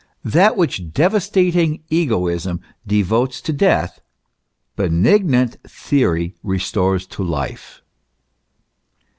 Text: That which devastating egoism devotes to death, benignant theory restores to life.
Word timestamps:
That 0.25 0.57
which 0.57 0.91
devastating 0.93 1.83
egoism 1.91 2.59
devotes 2.87 3.39
to 3.41 3.53
death, 3.53 4.01
benignant 4.75 5.57
theory 5.69 6.33
restores 6.41 7.05
to 7.05 7.23
life. 7.23 7.83